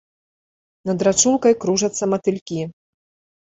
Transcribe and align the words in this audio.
Над 0.89 1.03
рачулкай 1.07 1.53
кружацца 1.67 2.03
матылькі. 2.15 2.59